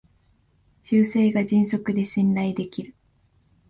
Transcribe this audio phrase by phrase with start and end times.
[0.81, 2.95] 修正が迅速で信頼できる